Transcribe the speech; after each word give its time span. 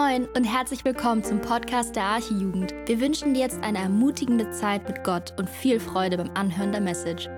Moin 0.00 0.26
und 0.34 0.44
herzlich 0.44 0.82
willkommen 0.86 1.22
zum 1.22 1.42
Podcast 1.42 1.94
der 1.94 2.04
Archijugend. 2.04 2.72
Wir 2.86 3.02
wünschen 3.02 3.34
dir 3.34 3.40
jetzt 3.40 3.62
eine 3.62 3.78
ermutigende 3.78 4.50
Zeit 4.50 4.88
mit 4.88 5.04
Gott 5.04 5.34
und 5.36 5.46
viel 5.50 5.78
Freude 5.78 6.16
beim 6.16 6.30
Anhören 6.32 6.72
der 6.72 6.80
Message. 6.80 7.28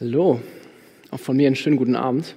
Hallo, 0.00 0.40
auch 1.10 1.18
von 1.18 1.36
mir 1.36 1.48
einen 1.48 1.56
schönen 1.56 1.76
guten 1.76 1.96
Abend. 1.96 2.36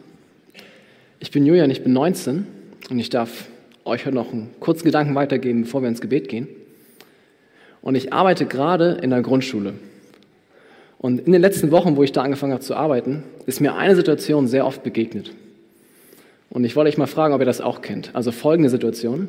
Ich 1.19 1.29
bin 1.29 1.45
Julian, 1.45 1.69
ich 1.69 1.83
bin 1.83 1.93
19 1.93 2.47
und 2.89 2.97
ich 2.97 3.11
darf 3.11 3.49
euch 3.85 4.07
heute 4.07 4.15
noch 4.15 4.33
einen 4.33 4.49
kurzen 4.59 4.85
Gedanken 4.85 5.13
weitergeben, 5.13 5.61
bevor 5.61 5.83
wir 5.83 5.89
ins 5.89 6.01
Gebet 6.01 6.27
gehen. 6.27 6.47
Und 7.83 7.93
ich 7.93 8.13
arbeite 8.13 8.47
gerade 8.47 8.93
in 9.03 9.11
der 9.11 9.21
Grundschule. 9.21 9.75
Und 11.01 11.25
in 11.25 11.31
den 11.31 11.41
letzten 11.41 11.71
Wochen, 11.71 11.97
wo 11.97 12.03
ich 12.03 12.11
da 12.11 12.21
angefangen 12.21 12.53
habe 12.53 12.61
zu 12.61 12.75
arbeiten, 12.75 13.23
ist 13.47 13.59
mir 13.59 13.73
eine 13.75 13.95
Situation 13.95 14.47
sehr 14.47 14.67
oft 14.67 14.83
begegnet. 14.83 15.33
Und 16.51 16.63
ich 16.63 16.75
wollte 16.75 16.89
euch 16.89 16.97
mal 16.99 17.07
fragen, 17.07 17.33
ob 17.33 17.41
ihr 17.41 17.45
das 17.45 17.59
auch 17.59 17.81
kennt. 17.81 18.13
Also 18.13 18.31
folgende 18.31 18.69
Situation. 18.69 19.27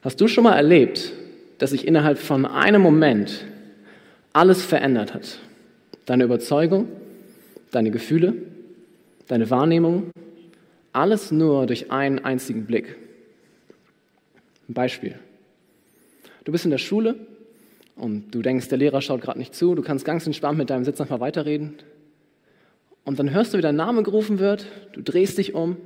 Hast 0.00 0.20
du 0.20 0.26
schon 0.26 0.42
mal 0.42 0.56
erlebt, 0.56 1.12
dass 1.58 1.70
sich 1.70 1.86
innerhalb 1.86 2.18
von 2.18 2.44
einem 2.44 2.82
Moment 2.82 3.44
alles 4.32 4.64
verändert 4.64 5.14
hat? 5.14 5.38
Deine 6.06 6.24
Überzeugung, 6.24 6.88
deine 7.70 7.92
Gefühle, 7.92 8.34
deine 9.28 9.48
Wahrnehmung, 9.48 10.10
alles 10.92 11.30
nur 11.30 11.66
durch 11.66 11.92
einen 11.92 12.18
einzigen 12.18 12.66
Blick. 12.66 12.96
Ein 14.68 14.74
Beispiel. 14.74 15.14
Du 16.42 16.50
bist 16.50 16.64
in 16.64 16.72
der 16.72 16.78
Schule 16.78 17.14
und 17.96 18.34
du 18.34 18.42
denkst, 18.42 18.68
der 18.68 18.78
Lehrer 18.78 19.00
schaut 19.00 19.20
gerade 19.20 19.38
nicht 19.38 19.54
zu, 19.54 19.74
du 19.74 19.82
kannst 19.82 20.04
ganz 20.04 20.26
entspannt 20.26 20.58
mit 20.58 20.70
deinem 20.70 20.84
Sitz 20.84 20.98
nochmal 20.98 21.20
weiterreden. 21.20 21.74
Und 23.04 23.18
dann 23.18 23.32
hörst 23.32 23.52
du, 23.52 23.58
wie 23.58 23.62
dein 23.62 23.76
Name 23.76 24.02
gerufen 24.02 24.38
wird, 24.38 24.66
du 24.92 25.02
drehst 25.02 25.38
dich 25.38 25.54
um. 25.54 25.76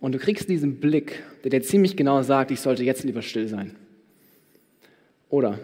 Und 0.00 0.12
du 0.12 0.18
kriegst 0.18 0.48
diesen 0.48 0.76
Blick, 0.76 1.22
der 1.42 1.50
dir 1.50 1.62
ziemlich 1.62 1.96
genau 1.96 2.22
sagt, 2.22 2.50
ich 2.50 2.60
sollte 2.60 2.84
jetzt 2.84 3.04
lieber 3.04 3.22
still 3.22 3.48
sein. 3.48 3.74
Oder 5.30 5.58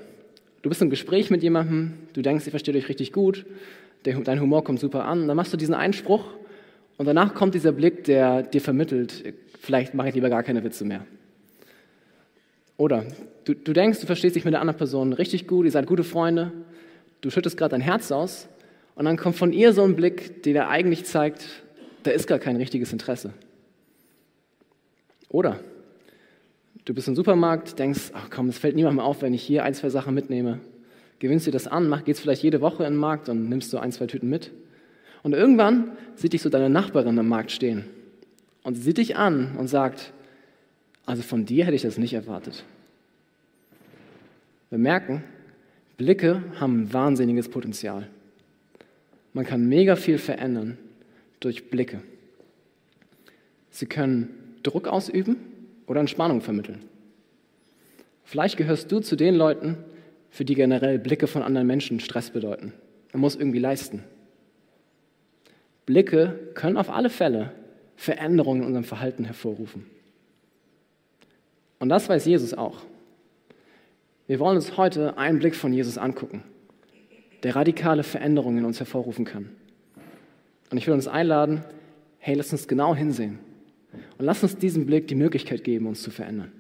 du 0.63 0.69
bist 0.69 0.81
im 0.81 0.91
Gespräch 0.91 1.31
mit 1.31 1.43
jemandem, 1.43 1.93
du 2.15 2.23
denkst, 2.23 2.47
ihr 2.47 2.51
versteht 2.51 2.75
euch 2.75 2.89
richtig 2.89 3.13
gut, 3.13 3.45
dein 4.03 4.41
Humor 4.41 4.65
kommt 4.65 4.81
super 4.81 5.05
an, 5.05 5.29
dann 5.29 5.37
machst 5.37 5.53
du 5.53 5.57
diesen 5.57 5.75
Einspruch. 5.75 6.25
Und 6.97 7.07
danach 7.07 7.35
kommt 7.35 7.55
dieser 7.55 7.73
Blick, 7.73 8.05
der 8.05 8.43
dir 8.43 8.61
vermittelt, 8.61 9.35
vielleicht 9.59 9.95
mache 9.95 10.09
ich 10.09 10.15
lieber 10.15 10.31
gar 10.31 10.43
keine 10.43 10.65
Witze 10.65 10.85
mehr. 10.85 11.07
Oder 12.81 13.05
du, 13.45 13.53
du 13.53 13.75
denkst, 13.75 14.01
du 14.01 14.07
verstehst 14.07 14.37
dich 14.37 14.47
mit 14.47 14.55
der 14.55 14.63
anderen 14.63 14.79
Person 14.79 15.13
richtig 15.13 15.47
gut, 15.47 15.67
ihr 15.67 15.71
seid 15.71 15.87
gute 15.87 16.03
Freunde, 16.03 16.51
du 17.21 17.29
schüttest 17.29 17.59
gerade 17.59 17.73
dein 17.73 17.83
Herz 17.83 18.11
aus 18.11 18.49
und 18.95 19.05
dann 19.05 19.19
kommt 19.19 19.37
von 19.37 19.53
ihr 19.53 19.75
so 19.75 19.83
ein 19.83 19.97
Blick, 19.97 20.43
der 20.45 20.55
dir 20.55 20.69
eigentlich 20.69 21.05
zeigt, 21.05 21.45
da 22.05 22.11
ist 22.11 22.27
gar 22.27 22.39
kein 22.39 22.57
richtiges 22.57 22.91
Interesse. 22.91 23.35
Oder 25.29 25.61
du 26.87 26.95
bist 26.95 27.07
im 27.07 27.15
Supermarkt, 27.15 27.79
denkst, 27.79 28.13
ach 28.15 28.31
komm, 28.31 28.49
es 28.49 28.57
fällt 28.57 28.77
niemandem 28.77 29.01
auf, 29.01 29.21
wenn 29.21 29.35
ich 29.35 29.43
hier 29.43 29.63
ein, 29.63 29.75
zwei 29.75 29.91
Sachen 29.91 30.15
mitnehme. 30.15 30.61
Gewinnst 31.19 31.47
dir 31.47 31.53
das 31.53 31.67
an, 31.67 31.87
mach, 31.87 32.05
gehst 32.05 32.23
vielleicht 32.23 32.43
jede 32.43 32.63
Woche 32.63 32.85
in 32.85 32.95
den 32.95 32.99
Markt 32.99 33.29
und 33.29 33.51
nimmst 33.51 33.69
so 33.69 33.79
ein, 33.79 33.93
zwei 33.93 34.07
Tüten 34.07 34.31
mit. 34.31 34.53
Und 35.23 35.35
irgendwann 35.35 35.99
sieht 36.15 36.33
dich 36.33 36.41
so 36.41 36.49
deine 36.49 36.71
Nachbarin 36.71 37.19
am 37.19 37.29
Markt 37.29 37.51
stehen 37.51 37.85
und 38.63 38.77
sie 38.77 38.81
sieht 38.81 38.97
dich 38.97 39.17
an 39.17 39.57
und 39.59 39.69
sagt, 39.69 40.15
also 41.11 41.25
von 41.25 41.45
dir 41.45 41.65
hätte 41.65 41.75
ich 41.75 41.83
das 41.83 41.99
nicht 41.99 42.13
erwartet. 42.13 42.63
Wir 44.69 44.79
merken, 44.79 45.25
Blicke 45.97 46.45
haben 46.61 46.83
ein 46.83 46.93
wahnsinniges 46.93 47.49
Potenzial. 47.49 48.07
Man 49.33 49.45
kann 49.45 49.69
mega 49.69 49.97
viel 49.97 50.19
verändern 50.19 50.79
durch 51.41 51.69
Blicke. 51.69 52.01
Sie 53.71 53.87
können 53.87 54.55
Druck 54.63 54.87
ausüben 54.87 55.35
oder 55.89 55.99
Entspannung 55.99 56.43
vermitteln. 56.43 56.79
Vielleicht 58.23 58.57
gehörst 58.57 58.93
du 58.93 59.01
zu 59.01 59.17
den 59.17 59.35
Leuten, 59.35 59.79
für 60.31 60.45
die 60.45 60.55
generell 60.55 61.01
Blicke 61.01 61.27
von 61.27 61.43
anderen 61.43 61.67
Menschen 61.67 61.99
Stress 61.99 62.31
bedeuten. 62.31 62.73
Man 63.13 63.23
muss 63.23 63.35
irgendwie 63.35 63.59
leisten. 63.59 64.05
Blicke 65.87 66.39
können 66.55 66.77
auf 66.77 66.89
alle 66.89 67.11
Fälle 67.11 67.51
Veränderungen 67.97 68.61
in 68.61 68.69
unserem 68.69 68.85
Verhalten 68.85 69.25
hervorrufen. 69.25 69.87
Und 71.81 71.89
das 71.89 72.09
weiß 72.09 72.27
Jesus 72.27 72.55
auch. 72.55 72.83
Wir 74.29 74.39
wollen 74.39 74.57
uns 74.57 74.77
heute 74.77 75.19
einen 75.19 75.41
Blick 75.41 75.57
von 75.57 75.73
Jesus 75.73 75.99
angucken, 75.99 76.45
der 77.43 77.57
radikale 77.57 78.05
Veränderungen 78.05 78.59
in 78.59 78.65
uns 78.65 78.79
hervorrufen 78.79 79.25
kann. 79.25 79.49
Und 80.71 80.79
ich 80.79 80.87
will 80.87 80.95
uns 80.95 81.09
einladen, 81.09 81.65
hey, 82.19 82.37
lass 82.37 82.53
uns 82.53 82.69
genau 82.69 82.95
hinsehen 82.95 83.41
und 84.19 84.25
lass 84.25 84.43
uns 84.45 84.57
diesem 84.57 84.87
Blick 84.87 85.09
die 85.09 85.17
Möglichkeit 85.17 85.65
geben, 85.65 85.87
uns 85.87 86.03
zu 86.03 86.13
verändern. 86.13 86.53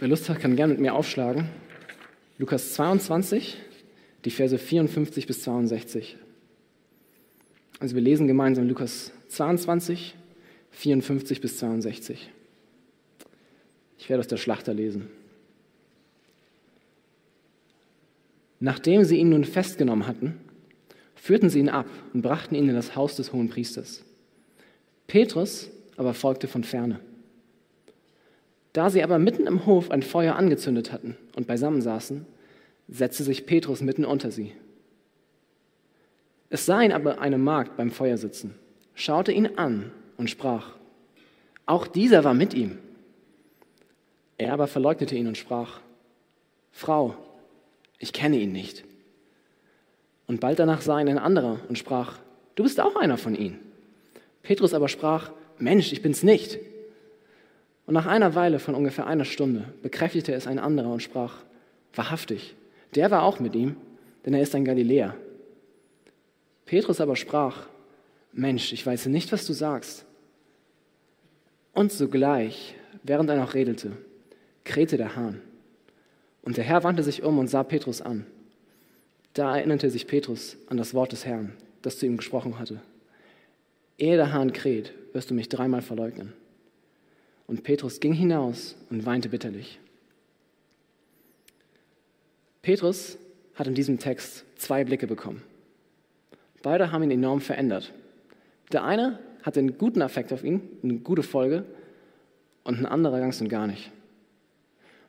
Wer 0.00 0.08
Lust 0.08 0.28
hat, 0.28 0.40
kann 0.40 0.56
gerne 0.56 0.72
mit 0.72 0.80
mir 0.80 0.94
aufschlagen. 0.94 1.48
Lukas 2.38 2.72
22, 2.74 3.58
die 4.24 4.30
Verse 4.30 4.56
54 4.56 5.26
bis 5.26 5.42
62. 5.42 6.16
Also 7.78 7.94
wir 7.94 8.02
lesen 8.02 8.26
gemeinsam 8.26 8.66
Lukas 8.68 9.12
22, 9.28 10.16
54 10.70 11.40
bis 11.40 11.58
62. 11.58 12.30
Ich 13.98 14.08
werde 14.08 14.20
aus 14.20 14.28
der 14.28 14.36
Schlachter 14.36 14.72
lesen. 14.72 15.08
Nachdem 18.60 19.04
sie 19.04 19.18
ihn 19.18 19.30
nun 19.30 19.44
festgenommen 19.44 20.06
hatten, 20.06 20.40
führten 21.14 21.50
sie 21.50 21.60
ihn 21.60 21.68
ab 21.68 21.86
und 22.14 22.22
brachten 22.22 22.54
ihn 22.54 22.68
in 22.68 22.74
das 22.74 22.96
Haus 22.96 23.16
des 23.16 23.32
hohen 23.32 23.50
Priesters. 23.50 24.04
Petrus 25.06 25.70
aber 25.96 26.14
folgte 26.14 26.48
von 26.48 26.64
ferne. 26.64 27.00
Da 28.72 28.90
sie 28.90 29.02
aber 29.02 29.18
mitten 29.18 29.46
im 29.46 29.66
Hof 29.66 29.90
ein 29.90 30.02
Feuer 30.02 30.36
angezündet 30.36 30.92
hatten 30.92 31.16
und 31.34 31.46
beisammen 31.46 31.82
saßen, 31.82 32.26
setzte 32.88 33.24
sich 33.24 33.46
Petrus 33.46 33.80
mitten 33.80 34.04
unter 34.04 34.30
sie. 34.30 34.52
Es 36.50 36.66
sah 36.66 36.80
ihn 36.80 36.92
aber 36.92 37.20
eine 37.20 37.38
Magd 37.38 37.76
beim 37.76 37.90
Feuer 37.90 38.16
sitzen, 38.16 38.54
schaute 38.94 39.32
ihn 39.32 39.58
an 39.58 39.92
und 40.16 40.30
sprach, 40.30 40.76
auch 41.66 41.86
dieser 41.86 42.24
war 42.24 42.34
mit 42.34 42.54
ihm. 42.54 42.78
Er 44.38 44.52
aber 44.52 44.68
verleugnete 44.68 45.16
ihn 45.16 45.26
und 45.26 45.36
sprach, 45.36 45.80
Frau, 46.70 47.16
ich 47.98 48.12
kenne 48.12 48.38
ihn 48.38 48.52
nicht. 48.52 48.84
Und 50.26 50.40
bald 50.40 50.60
danach 50.60 50.80
sah 50.80 51.00
ihn 51.00 51.08
ein 51.08 51.18
anderer 51.18 51.58
und 51.68 51.76
sprach, 51.76 52.18
du 52.54 52.62
bist 52.62 52.80
auch 52.80 52.96
einer 52.96 53.18
von 53.18 53.34
ihnen. 53.34 53.58
Petrus 54.42 54.74
aber 54.74 54.88
sprach, 54.88 55.32
Mensch, 55.58 55.92
ich 55.92 56.02
bin's 56.02 56.22
nicht. 56.22 56.58
Und 57.86 57.94
nach 57.94 58.06
einer 58.06 58.34
Weile 58.34 58.60
von 58.60 58.74
ungefähr 58.74 59.06
einer 59.06 59.24
Stunde 59.24 59.64
bekräftigte 59.82 60.32
es 60.32 60.46
ein 60.46 60.58
anderer 60.58 60.92
und 60.92 61.02
sprach, 61.02 61.42
wahrhaftig, 61.94 62.54
der 62.94 63.10
war 63.10 63.24
auch 63.24 63.40
mit 63.40 63.56
ihm, 63.56 63.76
denn 64.24 64.34
er 64.34 64.42
ist 64.42 64.54
ein 64.54 64.64
Galiläer. 64.64 65.16
Petrus 66.64 67.00
aber 67.00 67.16
sprach, 67.16 67.66
Mensch, 68.32 68.72
ich 68.72 68.86
weiß 68.86 69.06
nicht, 69.06 69.32
was 69.32 69.46
du 69.46 69.52
sagst. 69.52 70.04
Und 71.72 71.90
sogleich, 71.90 72.74
während 73.02 73.30
er 73.30 73.36
noch 73.36 73.54
redete, 73.54 73.92
krähte 74.68 74.96
der 74.96 75.16
Hahn. 75.16 75.40
Und 76.42 76.56
der 76.56 76.64
Herr 76.64 76.84
wandte 76.84 77.02
sich 77.02 77.24
um 77.24 77.38
und 77.38 77.48
sah 77.48 77.64
Petrus 77.64 78.00
an. 78.00 78.24
Da 79.34 79.56
erinnerte 79.56 79.90
sich 79.90 80.06
Petrus 80.06 80.56
an 80.68 80.76
das 80.76 80.94
Wort 80.94 81.12
des 81.12 81.26
Herrn, 81.26 81.52
das 81.82 81.98
zu 81.98 82.06
ihm 82.06 82.16
gesprochen 82.16 82.58
hatte. 82.58 82.80
Ehe 83.98 84.16
der 84.16 84.32
Hahn 84.32 84.52
kräht, 84.52 84.92
wirst 85.12 85.30
du 85.30 85.34
mich 85.34 85.48
dreimal 85.48 85.82
verleugnen. 85.82 86.32
Und 87.46 87.64
Petrus 87.64 87.98
ging 87.98 88.12
hinaus 88.12 88.76
und 88.90 89.04
weinte 89.06 89.30
bitterlich. 89.30 89.80
Petrus 92.62 93.18
hat 93.54 93.66
in 93.66 93.74
diesem 93.74 93.98
Text 93.98 94.44
zwei 94.56 94.84
Blicke 94.84 95.06
bekommen. 95.06 95.42
Beide 96.62 96.92
haben 96.92 97.02
ihn 97.02 97.10
enorm 97.10 97.40
verändert. 97.40 97.92
Der 98.72 98.84
eine 98.84 99.18
hatte 99.42 99.60
einen 99.60 99.78
guten 99.78 100.02
Effekt 100.02 100.32
auf 100.32 100.44
ihn, 100.44 100.60
eine 100.82 100.98
gute 100.98 101.22
Folge, 101.22 101.64
und 102.64 102.78
ein 102.78 102.86
anderer 102.86 103.20
ganz 103.20 103.40
und 103.40 103.48
gar 103.48 103.66
nicht. 103.66 103.90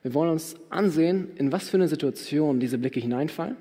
Wir 0.04 0.14
wollen 0.14 0.32
uns 0.32 0.56
ansehen, 0.70 1.36
in 1.36 1.52
was 1.52 1.70
für 1.70 1.78
eine 1.78 1.88
Situation 1.88 2.60
diese 2.60 2.78
Blicke 2.78 3.00
hineinfallen, 3.00 3.58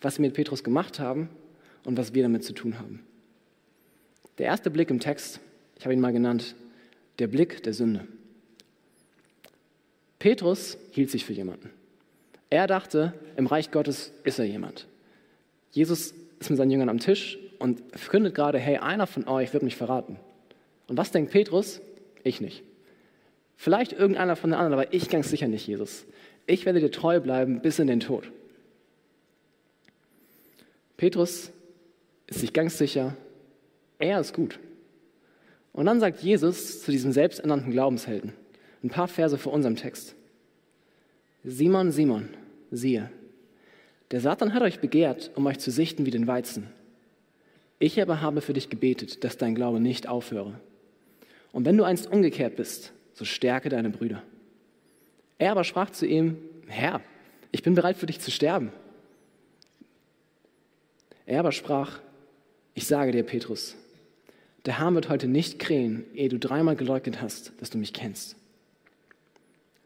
was 0.00 0.18
wir 0.18 0.26
mit 0.26 0.34
Petrus 0.34 0.62
gemacht 0.62 1.00
haben 1.00 1.28
und 1.84 1.96
was 1.96 2.14
wir 2.14 2.22
damit 2.22 2.44
zu 2.44 2.52
tun 2.52 2.78
haben. 2.78 3.00
Der 4.38 4.46
erste 4.46 4.70
Blick 4.70 4.90
im 4.90 5.00
Text, 5.00 5.40
ich 5.78 5.84
habe 5.84 5.94
ihn 5.94 6.00
mal 6.00 6.12
genannt, 6.12 6.54
der 7.18 7.26
Blick 7.26 7.62
der 7.62 7.72
Sünde. 7.72 8.06
Petrus 10.18 10.78
hielt 10.92 11.10
sich 11.10 11.24
für 11.24 11.32
jemanden. 11.32 11.70
Er 12.50 12.66
dachte, 12.66 13.14
im 13.36 13.46
Reich 13.46 13.70
Gottes 13.70 14.12
ist 14.24 14.38
er 14.38 14.44
jemand. 14.44 14.86
Jesus 15.72 16.12
ist 16.38 16.50
mit 16.50 16.58
seinen 16.58 16.70
Jüngern 16.70 16.90
am 16.90 16.98
Tisch 16.98 17.38
und 17.58 17.82
verkündet 17.92 18.34
gerade, 18.34 18.58
hey, 18.58 18.76
einer 18.76 19.06
von 19.06 19.26
euch 19.26 19.52
wird 19.52 19.62
mich 19.62 19.76
verraten. 19.76 20.18
Und 20.86 20.98
was 20.98 21.10
denkt 21.10 21.32
Petrus? 21.32 21.80
Ich 22.24 22.40
nicht. 22.40 22.62
Vielleicht 23.56 23.92
irgendeiner 23.92 24.36
von 24.36 24.50
den 24.50 24.58
anderen, 24.58 24.80
aber 24.80 24.92
ich 24.92 25.08
ganz 25.08 25.30
sicher 25.30 25.48
nicht, 25.48 25.66
Jesus. 25.66 26.04
Ich 26.46 26.66
werde 26.66 26.80
dir 26.80 26.90
treu 26.90 27.20
bleiben 27.20 27.60
bis 27.60 27.78
in 27.78 27.86
den 27.86 28.00
Tod. 28.00 28.30
Petrus 30.96 31.50
ist 32.26 32.40
sich 32.40 32.52
ganz 32.52 32.78
sicher, 32.78 33.16
er 33.98 34.20
ist 34.20 34.34
gut. 34.34 34.58
Und 35.72 35.86
dann 35.86 36.00
sagt 36.00 36.22
Jesus 36.22 36.82
zu 36.82 36.90
diesem 36.90 37.12
selbsternannten 37.12 37.72
Glaubenshelden, 37.72 38.32
ein 38.82 38.90
paar 38.90 39.08
Verse 39.08 39.38
vor 39.38 39.52
unserem 39.52 39.76
Text. 39.76 40.14
Simon, 41.44 41.90
Simon, 41.90 42.28
siehe, 42.70 43.10
der 44.12 44.20
Satan 44.20 44.52
hat 44.52 44.62
euch 44.62 44.80
begehrt, 44.80 45.30
um 45.34 45.46
euch 45.46 45.58
zu 45.58 45.70
sichten 45.70 46.04
wie 46.04 46.10
den 46.10 46.26
Weizen. 46.26 46.68
Ich 47.78 48.00
aber 48.00 48.20
habe 48.20 48.42
für 48.42 48.52
dich 48.52 48.68
gebetet, 48.68 49.24
dass 49.24 49.38
dein 49.38 49.54
Glaube 49.54 49.80
nicht 49.80 50.06
aufhöre. 50.06 50.60
Und 51.50 51.64
wenn 51.64 51.76
du 51.76 51.84
einst 51.84 52.12
umgekehrt 52.12 52.56
bist, 52.56 52.92
so 53.14 53.24
stärke 53.24 53.68
deine 53.68 53.90
Brüder. 53.90 54.22
Er 55.38 55.52
aber 55.52 55.64
sprach 55.64 55.90
zu 55.90 56.06
ihm, 56.06 56.38
Herr, 56.66 57.00
ich 57.50 57.62
bin 57.62 57.74
bereit 57.74 57.96
für 57.96 58.06
dich 58.06 58.20
zu 58.20 58.30
sterben. 58.30 58.72
Er 61.26 61.40
aber 61.40 61.52
sprach, 61.52 62.00
ich 62.74 62.86
sage 62.86 63.12
dir, 63.12 63.22
Petrus, 63.22 63.76
der 64.64 64.78
Hahn 64.78 64.94
wird 64.94 65.08
heute 65.08 65.28
nicht 65.28 65.58
krähen, 65.58 66.04
ehe 66.14 66.28
du 66.28 66.38
dreimal 66.38 66.76
geleugnet 66.76 67.20
hast, 67.20 67.52
dass 67.58 67.70
du 67.70 67.78
mich 67.78 67.92
kennst. 67.92 68.36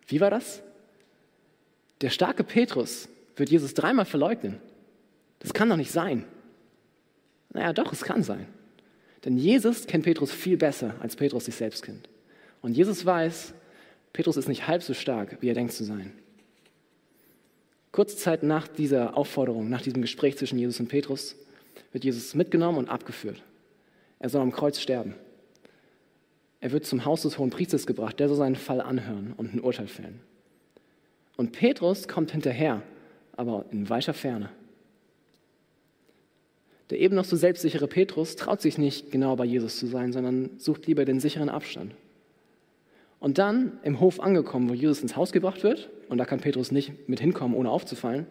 Wie 0.06 0.20
war 0.20 0.30
das? 0.30 0.62
Der 2.02 2.10
starke 2.10 2.44
Petrus 2.44 3.08
wird 3.36 3.50
Jesus 3.50 3.74
dreimal 3.74 4.04
verleugnen. 4.04 4.60
Das 5.38 5.54
kann 5.54 5.68
doch 5.68 5.76
nicht 5.76 5.90
sein. 5.90 6.24
Naja, 7.52 7.72
doch, 7.72 7.92
es 7.92 8.02
kann 8.02 8.22
sein. 8.22 8.46
Denn 9.24 9.36
Jesus 9.36 9.86
kennt 9.86 10.04
Petrus 10.04 10.30
viel 10.30 10.56
besser, 10.56 10.94
als 11.00 11.16
Petrus 11.16 11.46
sich 11.46 11.54
selbst 11.54 11.82
kennt. 11.82 12.08
Und 12.66 12.76
Jesus 12.76 13.06
weiß, 13.06 13.54
Petrus 14.12 14.36
ist 14.36 14.48
nicht 14.48 14.66
halb 14.66 14.82
so 14.82 14.92
stark, 14.92 15.38
wie 15.40 15.48
er 15.48 15.54
denkt 15.54 15.72
zu 15.72 15.84
sein. 15.84 16.10
Kurze 17.92 18.16
Zeit 18.16 18.42
nach 18.42 18.66
dieser 18.66 19.16
Aufforderung, 19.16 19.70
nach 19.70 19.82
diesem 19.82 20.02
Gespräch 20.02 20.36
zwischen 20.36 20.58
Jesus 20.58 20.80
und 20.80 20.88
Petrus, 20.88 21.36
wird 21.92 22.02
Jesus 22.02 22.34
mitgenommen 22.34 22.78
und 22.78 22.88
abgeführt. 22.88 23.40
Er 24.18 24.30
soll 24.30 24.42
am 24.42 24.50
Kreuz 24.50 24.80
sterben. 24.80 25.14
Er 26.58 26.72
wird 26.72 26.84
zum 26.84 27.04
Haus 27.04 27.22
des 27.22 27.38
Hohen 27.38 27.50
Priesters 27.50 27.86
gebracht, 27.86 28.18
der 28.18 28.26
soll 28.26 28.36
seinen 28.36 28.56
Fall 28.56 28.80
anhören 28.80 29.32
und 29.36 29.54
ein 29.54 29.60
Urteil 29.60 29.86
fällen. 29.86 30.18
Und 31.36 31.52
Petrus 31.52 32.08
kommt 32.08 32.32
hinterher, 32.32 32.82
aber 33.36 33.66
in 33.70 33.88
weiter 33.88 34.12
Ferne. 34.12 34.50
Der 36.90 36.98
eben 36.98 37.14
noch 37.14 37.24
so 37.24 37.36
selbstsichere 37.36 37.86
Petrus 37.86 38.34
traut 38.34 38.60
sich 38.60 38.76
nicht 38.76 39.12
genau 39.12 39.36
bei 39.36 39.44
Jesus 39.44 39.78
zu 39.78 39.86
sein, 39.86 40.12
sondern 40.12 40.58
sucht 40.58 40.88
lieber 40.88 41.04
den 41.04 41.20
sicheren 41.20 41.48
Abstand. 41.48 41.94
Und 43.20 43.38
dann 43.38 43.78
im 43.82 44.00
Hof 44.00 44.20
angekommen, 44.20 44.68
wo 44.68 44.74
Jesus 44.74 45.02
ins 45.02 45.16
Haus 45.16 45.32
gebracht 45.32 45.62
wird, 45.62 45.90
und 46.08 46.18
da 46.18 46.24
kann 46.24 46.40
Petrus 46.40 46.70
nicht 46.70 47.08
mit 47.08 47.20
hinkommen, 47.20 47.56
ohne 47.56 47.70
aufzufallen, 47.70 48.26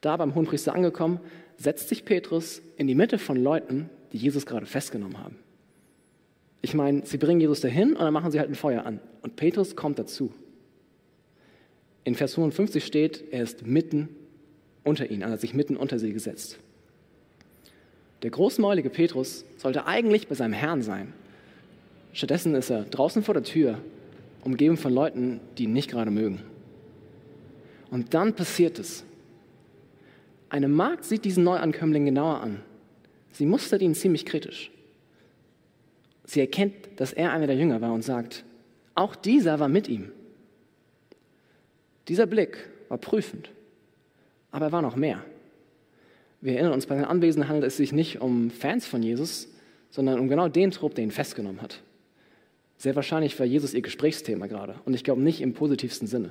da 0.00 0.16
beim 0.16 0.34
Hohenpriester 0.34 0.74
angekommen, 0.74 1.20
setzt 1.56 1.88
sich 1.88 2.04
Petrus 2.04 2.62
in 2.76 2.86
die 2.86 2.94
Mitte 2.94 3.18
von 3.18 3.36
Leuten, 3.36 3.90
die 4.12 4.18
Jesus 4.18 4.46
gerade 4.46 4.66
festgenommen 4.66 5.18
haben. 5.18 5.36
Ich 6.62 6.74
meine, 6.74 7.06
sie 7.06 7.18
bringen 7.18 7.40
Jesus 7.40 7.60
dahin 7.60 7.90
und 7.90 8.00
dann 8.00 8.12
machen 8.12 8.30
sie 8.30 8.38
halt 8.38 8.50
ein 8.50 8.54
Feuer 8.54 8.84
an. 8.84 9.00
Und 9.22 9.36
Petrus 9.36 9.76
kommt 9.76 9.98
dazu. 9.98 10.32
In 12.04 12.14
Vers 12.14 12.34
55 12.34 12.84
steht, 12.84 13.24
er 13.30 13.42
ist 13.42 13.66
mitten 13.66 14.08
unter 14.84 15.10
ihnen, 15.10 15.22
also 15.22 15.34
hat 15.34 15.40
sich 15.40 15.54
mitten 15.54 15.76
unter 15.76 15.98
sie 15.98 16.12
gesetzt. 16.12 16.58
Der 18.22 18.30
großmäulige 18.30 18.90
Petrus 18.90 19.44
sollte 19.56 19.86
eigentlich 19.86 20.28
bei 20.28 20.34
seinem 20.34 20.52
Herrn 20.52 20.82
sein. 20.82 21.12
Stattdessen 22.12 22.54
ist 22.54 22.70
er 22.70 22.84
draußen 22.84 23.22
vor 23.22 23.34
der 23.34 23.44
Tür, 23.44 23.78
umgeben 24.42 24.76
von 24.76 24.92
Leuten, 24.92 25.40
die 25.58 25.64
ihn 25.64 25.72
nicht 25.72 25.90
gerade 25.90 26.10
mögen. 26.10 26.40
Und 27.90 28.14
dann 28.14 28.34
passiert 28.34 28.78
es. 28.78 29.04
Eine 30.48 30.68
Magd 30.68 31.04
sieht 31.04 31.24
diesen 31.24 31.44
Neuankömmling 31.44 32.04
genauer 32.04 32.40
an. 32.40 32.62
Sie 33.32 33.46
mustert 33.46 33.82
ihn 33.82 33.94
ziemlich 33.94 34.26
kritisch. 34.26 34.70
Sie 36.24 36.40
erkennt, 36.40 36.74
dass 36.96 37.12
er 37.12 37.32
einer 37.32 37.46
der 37.46 37.56
Jünger 37.56 37.80
war 37.80 37.92
und 37.92 38.02
sagt, 38.02 38.44
auch 38.94 39.16
dieser 39.16 39.60
war 39.60 39.68
mit 39.68 39.88
ihm. 39.88 40.12
Dieser 42.08 42.26
Blick 42.26 42.68
war 42.88 42.98
prüfend, 42.98 43.50
aber 44.50 44.66
er 44.66 44.72
war 44.72 44.82
noch 44.82 44.96
mehr. 44.96 45.24
Wir 46.40 46.54
erinnern 46.54 46.72
uns, 46.72 46.86
bei 46.86 46.94
den 46.94 47.04
Anwesenden 47.04 47.48
handelt 47.48 47.66
es 47.66 47.76
sich 47.76 47.92
nicht 47.92 48.20
um 48.20 48.50
Fans 48.50 48.86
von 48.86 49.02
Jesus, 49.02 49.48
sondern 49.90 50.18
um 50.18 50.28
genau 50.28 50.48
den 50.48 50.70
Trupp, 50.70 50.94
der 50.94 51.04
ihn 51.04 51.10
festgenommen 51.10 51.60
hat. 51.62 51.82
Sehr 52.80 52.96
wahrscheinlich 52.96 53.38
war 53.38 53.44
Jesus 53.44 53.74
ihr 53.74 53.82
Gesprächsthema 53.82 54.46
gerade 54.46 54.74
und 54.86 54.94
ich 54.94 55.04
glaube 55.04 55.20
nicht 55.20 55.42
im 55.42 55.52
positivsten 55.52 56.08
Sinne. 56.08 56.30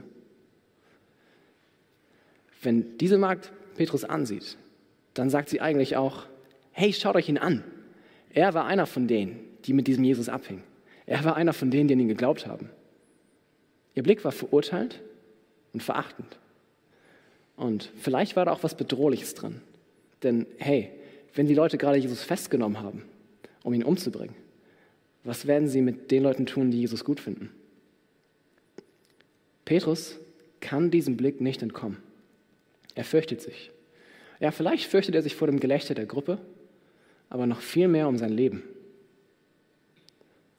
Wenn 2.63 2.98
diese 2.98 3.19
Magd 3.19 3.51
Petrus 3.78 4.04
ansieht, 4.04 4.57
dann 5.13 5.30
sagt 5.30 5.50
sie 5.50 5.62
eigentlich 5.62 5.96
auch, 5.96 6.25
hey, 6.72 6.92
schaut 6.92 7.16
euch 7.16 7.30
ihn 7.30 7.38
an. 7.38 7.63
Er 8.31 8.56
war 8.56 8.66
einer 8.66 8.88
von 8.88 9.07
denen, 9.07 9.40
die 9.66 9.74
mit 9.74 9.86
diesem 9.86 10.04
Jesus 10.04 10.28
abhingen. 10.28 10.63
Er 11.06 11.24
war 11.24 11.36
einer 11.36 11.54
von 11.54 11.69
denen, 11.69 11.88
die 11.88 11.94
an 11.94 12.00
ihn 12.00 12.07
geglaubt 12.07 12.48
haben. 12.48 12.72
Ihr 13.94 14.01
Blick 14.01 14.25
war 14.25 14.31
verurteilt 14.31 15.01
und 15.72 15.84
verachtend. 15.84 16.40
Und 17.57 17.92
vielleicht 17.96 18.36
war 18.36 18.46
da 18.46 18.54
auch 18.54 18.63
was 18.63 18.75
Bedrohliches 18.75 19.36
drin. 19.36 19.62
Denn 20.24 20.48
hey, 20.57 20.90
wenn 21.36 21.46
die 21.46 21.54
Leute 21.54 21.78
gerade 21.78 22.00
Jesus 22.00 22.24
festgenommen 22.24 22.81
haben, 22.81 23.04
um 23.62 23.72
ihn 23.75 23.84
umzubringen, 23.84 24.34
was 25.24 25.48
werden 25.48 25.68
sie 25.68 25.81
mit 25.81 26.12
den 26.12 26.24
Leuten 26.24 26.45
tun, 26.45 26.71
die 26.71 26.80
Jesus 26.80 27.04
gut 27.04 27.19
finden? 27.19 27.51
Petrus 29.66 30.18
kann 30.62 30.92
diesem 30.92 31.18
Blick 31.18 31.42
nicht 31.42 31.62
entkommen. 31.62 31.98
Er 32.95 33.04
fürchtet 33.04 33.42
sich. 33.42 33.71
Ja, 34.39 34.51
vielleicht 34.51 34.86
fürchtet 34.86 35.16
er 35.16 35.21
sich 35.21 35.36
vor 35.36 35.48
dem 35.48 35.60
Gelächter 35.60 35.94
der 35.94 36.06
Gruppe, 36.06 36.39
aber 37.30 37.45
noch 37.45 37.62
viel 37.62 37.88
mehr 37.88 38.07
um 38.07 38.18
sein 38.18 38.31
Leben. 38.31 38.63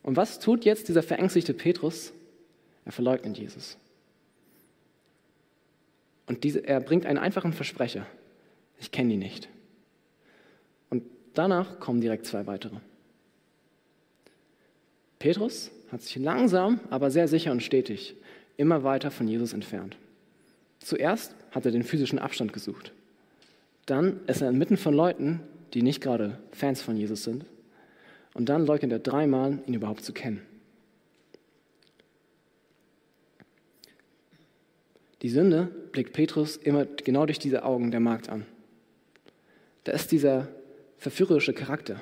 Und 0.03 0.17
was 0.17 0.39
tut 0.39 0.65
jetzt 0.65 0.89
dieser 0.89 1.03
verängstigte 1.03 1.55
Petrus? 1.55 2.13
Er 2.85 2.93
verleugnet 2.93 3.37
Jesus. 3.39 3.77
Und 6.27 6.45
diese, 6.45 6.67
er 6.67 6.81
bringt 6.81 7.07
einen 7.07 7.19
einfachen 7.19 7.53
Versprecher. 7.53 8.07
Ich 8.79 8.93
kenne 8.93 9.15
ihn 9.15 9.19
nicht. 9.19 9.49
Und 10.89 11.03
danach 11.35 11.81
kommen 11.81 12.01
direkt 12.01 12.27
zwei 12.27 12.47
weitere. 12.47 12.77
Petrus 15.21 15.71
hat 15.93 16.03
sich 16.03 16.17
langsam, 16.17 16.81
aber 16.91 17.11
sehr 17.11 17.29
sicher 17.29 17.53
und 17.53 17.63
stetig 17.63 18.17
immer 18.57 18.83
weiter 18.83 19.11
von 19.11 19.29
Jesus 19.29 19.53
entfernt. 19.53 19.97
Zuerst 20.81 21.35
hat 21.53 21.65
er 21.65 21.73
den 21.73 21.83
physischen 21.83 22.19
Abstand 22.19 22.53
gesucht. 22.53 22.93
Dann 23.87 24.21
ist 24.27 24.41
er 24.43 24.49
inmitten 24.49 24.77
von 24.77 24.95
Leuten, 24.95 25.41
die 25.73 25.83
nicht 25.83 26.01
gerade 26.03 26.39
Fans 26.53 26.83
von 26.83 26.97
Jesus 26.97 27.25
sind. 27.25 27.45
Und 28.35 28.49
dann 28.49 28.67
leugnet 28.67 28.93
er 28.93 28.99
dreimal, 28.99 29.59
ihn 29.67 29.75
überhaupt 29.75 30.05
zu 30.05 30.13
kennen. 30.13 30.43
Die 35.23 35.29
Sünde 35.29 35.71
blickt 35.93 36.13
Petrus 36.15 36.57
immer 36.57 36.87
genau 36.87 37.27
durch 37.27 37.39
diese 37.39 37.65
Augen 37.65 37.91
der 37.91 38.01
Magd 38.01 38.31
an. 38.31 38.47
Da 39.85 39.93
ist 39.93 40.13
dieser 40.13 40.49
verführerische 40.97 41.53
Charakter. 41.53 42.01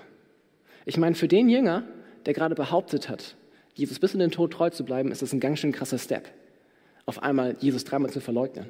Ich 0.84 0.96
meine, 0.96 1.14
für 1.14 1.28
den 1.28 1.48
Jünger, 1.48 1.84
der 2.28 2.34
gerade 2.34 2.54
behauptet 2.54 3.08
hat, 3.08 3.36
Jesus 3.72 3.98
bis 3.98 4.12
in 4.12 4.20
den 4.20 4.30
Tod 4.30 4.52
treu 4.52 4.68
zu 4.68 4.84
bleiben, 4.84 5.10
ist 5.10 5.22
das 5.22 5.32
ein 5.32 5.40
ganz 5.40 5.60
schön 5.60 5.72
krasser 5.72 5.96
Step. 5.96 6.30
Auf 7.06 7.22
einmal 7.22 7.56
Jesus 7.58 7.84
dreimal 7.84 8.10
zu 8.10 8.20
verleugnen. 8.20 8.66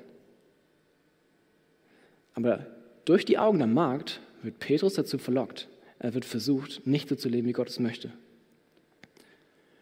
Aber 2.35 2.67
durch 3.05 3.25
die 3.25 3.37
Augen 3.37 3.59
der 3.59 3.67
Magd 3.67 4.21
wird 4.43 4.61
Petrus 4.61 4.95
dazu 4.95 5.19
verlockt. 5.19 5.67
Er 5.99 6.15
wird 6.15 6.25
versucht, 6.25 6.87
nicht 6.87 7.09
so 7.09 7.17
zu 7.17 7.29
leben, 7.29 7.49
wie 7.49 7.53
Gott 7.53 7.69
es 7.69 7.81
möchte. 7.81 8.13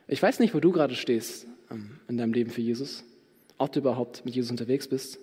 Ich 0.09 0.23
weiß 0.23 0.38
nicht, 0.38 0.54
wo 0.54 0.61
du 0.61 0.73
gerade 0.73 0.95
stehst 0.95 1.47
ähm, 1.71 2.00
in 2.09 2.16
deinem 2.16 2.33
Leben 2.33 2.50
für 2.50 2.62
Jesus, 2.62 3.04
ob 3.59 3.73
du 3.73 3.80
überhaupt 3.80 4.25
mit 4.25 4.35
Jesus 4.35 4.50
unterwegs 4.50 4.88
bist. 4.88 5.18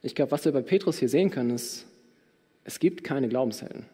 Ich 0.00 0.14
glaube, 0.14 0.30
was 0.30 0.46
wir 0.46 0.52
bei 0.52 0.62
Petrus 0.62 0.96
hier 0.96 1.10
sehen 1.10 1.30
können, 1.30 1.50
ist, 1.50 1.86
es 2.64 2.78
gibt 2.78 3.04
keine 3.04 3.28
Glaubenshelden. 3.28 3.84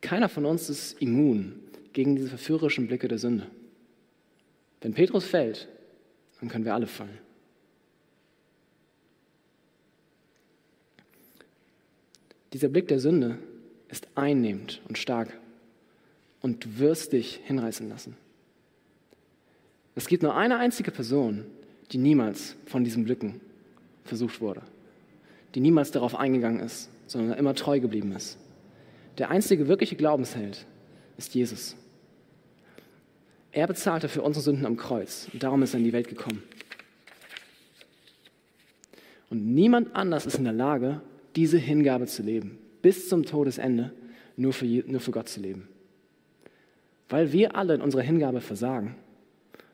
Keiner 0.00 0.28
von 0.28 0.44
uns 0.44 0.70
ist 0.70 1.02
immun 1.02 1.58
gegen 1.92 2.16
diese 2.16 2.28
verführerischen 2.28 2.86
Blicke 2.86 3.08
der 3.08 3.18
Sünde. 3.18 3.46
Wenn 4.80 4.94
Petrus 4.94 5.24
fällt, 5.24 5.68
dann 6.40 6.48
können 6.48 6.64
wir 6.64 6.74
alle 6.74 6.86
fallen. 6.86 7.18
Dieser 12.52 12.68
Blick 12.68 12.88
der 12.88 12.98
Sünde 12.98 13.38
ist 13.88 14.08
einnehmend 14.14 14.82
und 14.88 14.98
stark 14.98 15.38
und 16.40 16.64
du 16.64 16.78
wirst 16.78 17.12
dich 17.12 17.40
hinreißen 17.44 17.88
lassen. 17.88 18.16
Es 19.94 20.06
gibt 20.06 20.22
nur 20.22 20.34
eine 20.34 20.58
einzige 20.58 20.90
Person, 20.90 21.44
die 21.92 21.98
niemals 21.98 22.56
von 22.66 22.84
diesen 22.84 23.04
Blicken 23.04 23.40
versucht 24.04 24.40
wurde, 24.40 24.62
die 25.54 25.60
niemals 25.60 25.90
darauf 25.90 26.14
eingegangen 26.14 26.60
ist, 26.60 26.90
sondern 27.06 27.38
immer 27.38 27.54
treu 27.54 27.80
geblieben 27.80 28.12
ist. 28.12 28.38
Der 29.18 29.30
einzige 29.30 29.68
wirkliche 29.68 29.96
Glaubensheld 29.96 30.66
ist 31.18 31.34
Jesus. 31.34 31.76
Er 33.52 33.66
bezahlte 33.66 34.08
für 34.08 34.22
unsere 34.22 34.42
Sünden 34.42 34.66
am 34.66 34.76
Kreuz 34.76 35.28
und 35.32 35.42
darum 35.42 35.62
ist 35.62 35.74
er 35.74 35.78
in 35.78 35.84
die 35.84 35.92
Welt 35.92 36.08
gekommen. 36.08 36.42
Und 39.30 39.54
niemand 39.54 39.94
anders 39.94 40.26
ist 40.26 40.36
in 40.36 40.44
der 40.44 40.52
Lage, 40.52 41.00
diese 41.36 41.58
Hingabe 41.58 42.06
zu 42.06 42.22
leben. 42.22 42.58
bis 42.82 43.08
zum 43.08 43.24
Todesende 43.24 43.92
nur 44.36 44.52
für, 44.52 44.66
nur 44.66 45.00
für 45.00 45.12
Gott 45.12 45.28
zu 45.28 45.40
leben. 45.40 45.68
Weil 47.08 47.32
wir 47.32 47.56
alle 47.56 47.74
in 47.74 47.80
unserer 47.80 48.02
Hingabe 48.02 48.40
versagen, 48.40 48.96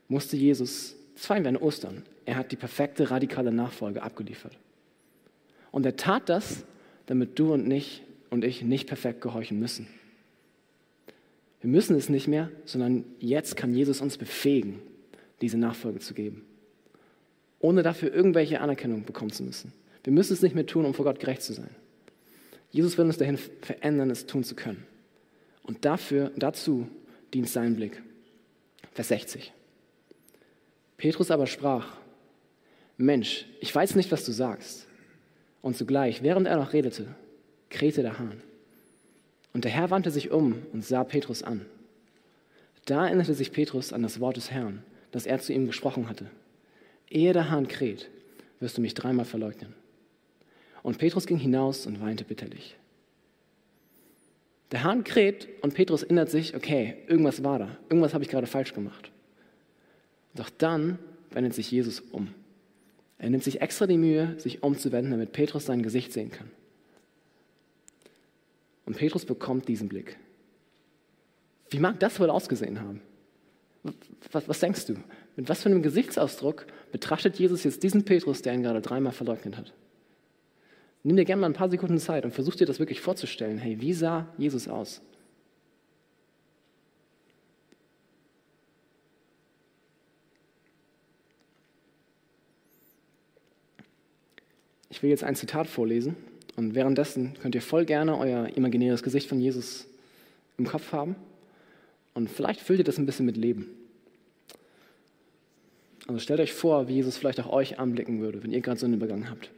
musste 0.09 0.37
Jesus, 0.37 0.95
das 1.15 1.27
feiern 1.27 1.45
wir 1.45 1.49
an 1.49 1.57
Ostern, 1.57 2.03
er 2.27 2.37
hat 2.37 2.53
die 2.53 2.57
perfekte 2.57 3.11
radikale 3.11 3.51
Nachfolge 3.51 4.03
abgeliefert. 4.03 4.57
Und 5.71 5.87
er 5.87 5.97
tat 5.97 6.29
das, 6.29 6.65
damit 7.07 7.39
du 7.39 7.55
und, 7.55 7.67
nicht, 7.67 8.03
und 8.31 8.45
ich 8.45 8.63
nicht 8.63 8.87
perfekt 8.87 9.23
gehorchen 9.23 9.59
müssen. 9.59 9.87
Wir 11.61 11.71
müssen 11.71 11.97
es 11.97 12.09
nicht 12.09 12.29
mehr, 12.29 12.51
sondern 12.65 13.05
jetzt 13.19 13.57
kann 13.57 13.75
Jesus 13.75 14.01
uns 14.01 14.17
befähigen, 14.17 14.81
diese 15.41 15.59
Nachfolge 15.59 15.99
zu 15.99 16.15
geben, 16.15 16.45
ohne 17.59 17.83
dafür 17.83 18.13
irgendwelche 18.13 18.61
Anerkennung 18.61 19.05
bekommen 19.05 19.33
zu 19.33 19.43
müssen. 19.43 19.73
Wir 20.05 20.13
müssen 20.13 20.33
es 20.33 20.43
nicht 20.43 20.55
mehr 20.55 20.67
tun, 20.67 20.85
um 20.85 20.95
vor 20.95 21.05
Gott 21.05 21.21
gerecht 21.21 21.43
zu 21.43 21.53
sein. 21.53 21.71
Jesus 22.71 22.97
will 22.99 23.07
uns 23.07 23.19
dahin 23.19 23.39
verändern, 23.39 24.11
es 24.11 24.27
tun 24.27 24.45
zu 24.45 24.55
können. 24.55 24.85
Und 25.63 25.85
dafür, 25.85 26.31
dazu 26.37 26.89
dient 27.35 27.49
sein 27.49 27.77
Blick. 27.77 28.03
Vers 28.93 29.09
60. 29.09 29.53
Petrus 30.97 31.31
aber 31.31 31.47
sprach, 31.47 31.97
Mensch, 32.97 33.47
ich 33.61 33.75
weiß 33.75 33.95
nicht, 33.95 34.11
was 34.11 34.25
du 34.25 34.33
sagst. 34.33 34.87
Und 35.63 35.77
zugleich, 35.77 36.23
während 36.23 36.47
er 36.47 36.57
noch 36.57 36.73
redete, 36.73 37.07
krähte 37.71 38.03
der 38.03 38.19
Hahn. 38.19 38.43
Und 39.59 39.65
der 39.65 39.73
Herr 39.73 39.91
wandte 39.91 40.13
sich 40.13 40.31
um 40.31 40.63
und 40.73 40.85
sah 40.85 41.03
Petrus 41.03 41.43
an. 41.43 41.67
Da 42.85 43.07
erinnerte 43.07 43.35
sich 43.35 43.51
Petrus 43.51 43.93
an 43.93 44.05
das 44.05 44.21
Wort 44.21 44.37
des 44.37 44.53
Herrn, 44.53 44.85
das 45.11 45.27
er 45.27 45.41
zu 45.41 45.53
ihm 45.53 45.67
gesprochen 45.67 46.09
hatte. 46.09 46.27
Ehe 47.11 47.33
der 47.33 47.51
Hahn 47.51 47.67
kräht, 47.67 48.09
wirst 48.61 48.77
du 48.77 48.81
mich 48.81 48.95
dreimal 48.95 49.25
verleugnen. 49.25 49.75
Und 50.85 50.99
Petrus 50.99 51.27
ging 51.27 51.39
hinaus 51.39 51.89
und 51.89 52.01
weinte 52.01 52.23
bitterlich. 52.23 52.77
Der 54.71 54.85
Hahn 54.85 55.03
kräht 55.03 55.49
und 55.61 55.75
Petrus 55.75 56.05
erinnert 56.05 56.31
sich, 56.31 56.55
okay, 56.55 56.95
irgendwas 57.09 57.43
war 57.43 57.59
da, 57.59 57.77
irgendwas 57.89 58.15
habe 58.15 58.23
ich 58.23 58.31
gerade 58.31 58.47
falsch 58.47 58.75
gemacht. 58.75 59.11
Doch 60.37 60.51
dann 60.51 61.01
wendet 61.33 61.55
sich 61.55 61.69
Jesus 61.69 61.99
um. 61.99 62.33
Er 63.19 63.29
nimmt 63.29 63.43
sich 63.43 63.61
extra 63.61 63.89
die 63.89 63.99
Mühe, 63.99 64.39
sich 64.39 64.63
umzuwenden, 64.63 65.11
damit 65.11 65.33
Petrus 65.33 65.67
sein 65.67 65.83
Gesicht 65.83 66.13
sehen 66.13 66.31
kann. 66.31 66.49
Und 68.89 68.97
Petrus 68.97 69.27
bekommt 69.27 69.69
diesen 69.69 69.87
Blick. 69.87 70.17
Wie 71.69 71.79
mag 71.79 72.01
das 72.01 72.19
wohl 72.19 72.31
ausgesehen 72.31 72.81
haben? 72.81 73.03
Was, 74.33 74.49
was, 74.49 74.61
denkst 74.61 74.87
du? 74.87 74.95
Mit 75.37 75.51
was 75.51 75.63
für 75.63 75.69
einem 75.69 75.83
Gesichtsausdruck 75.83 76.67
betrachtet 76.91 77.39
Jesus 77.39 77.65
jetzt 77.65 77.83
diesen 77.83 78.07
Petrus, 78.07 78.41
der 78.41 78.55
ihn 78.55 78.63
gerade 78.63 78.81
dreimal 78.81 79.13
verleugnet 79.13 79.59
hat? 79.59 79.75
Nimm 81.03 81.17
dir 81.17 81.27
gerne 81.27 81.43
mal 81.43 81.49
ein 81.49 81.53
paar 81.53 81.69
Sekunden 81.69 81.99
Zeit 81.99 82.25
und 82.25 82.33
versuch 82.33 82.55
dir 82.55 82.65
das 82.67 82.79
wirklich 82.79 83.03
vorzustellen. 83.03 83.59
Hey, 83.59 83.79
wie 83.79 83.93
sah 83.93 84.33
Jesus 84.39 84.69
aus? 84.69 85.03
Ich 94.89 95.03
will 95.03 95.11
jetzt 95.11 95.25
ein 95.25 95.37
Zitat 95.37 95.67
vorlesen 95.67 96.17
und 96.59 96.75
währenddessen 96.75 97.35
könnt 97.41 97.55
ihr 97.55 97.63
voll 97.63 97.85
gerne 97.85 98.19
euer 98.19 98.49
imaginäres 98.49 99.05
Gesicht 99.05 99.29
von 99.29 99.39
Jesus 99.39 99.87
im 100.57 100.67
Kopf 100.67 100.91
haben. 100.91 101.15
Und 102.15 102.29
vielleicht 102.29 102.59
füllt 102.59 102.81
ihr 102.81 102.85
das 102.85 102.99
ein 102.99 103.07
bisschen 103.07 103.27
mit 103.27 103.37
Leben. 103.37 103.69
Also 106.09 106.19
stellt 106.19 106.41
euch 106.41 106.53
vor, 106.53 106.89
wie 106.89 106.95
Jesus 106.95 107.17
vielleicht 107.17 107.39
auch 107.39 107.53
euch 107.53 107.79
anblicken 107.79 108.21
würde, 108.21 108.43
wenn 108.43 108.51
ihr 108.51 108.61
gerade 108.61 108.81
Sünde 108.81 108.99
begangen 108.99 109.31
habt. 109.31 109.51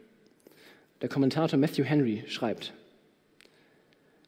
Der 1.00 1.08
Kommentator 1.08 1.58
Matthew 1.58 1.84
Henry 1.84 2.22
schreibt, 2.26 2.74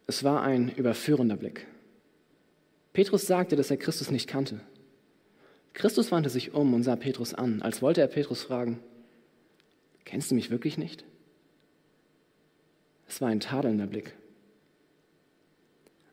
es 0.07 0.25
war 0.25 0.43
ein 0.43 0.71
überführender 0.75 1.37
Blick. 1.37 1.67
Petrus 2.95 3.27
sagte, 3.27 3.55
dass 3.55 3.71
er 3.71 3.77
Christus 3.77 4.11
nicht 4.11 4.29
kannte. 4.29 4.61
Christus 5.75 6.11
wandte 6.11 6.31
sich 6.31 6.55
um 6.55 6.73
und 6.73 6.85
sah 6.85 6.97
Petrus 6.97 7.35
an, 7.35 7.61
als 7.61 7.83
wollte 7.83 8.01
er 8.01 8.07
Petrus 8.07 8.43
fragen, 8.43 8.79
kennst 10.07 10.31
du 10.31 10.35
mich 10.35 10.49
wirklich 10.49 10.79
nicht? 10.79 11.05
Es 13.09 13.21
war 13.21 13.29
ein 13.29 13.41
tadelnder 13.41 13.87
Blick. 13.87 14.15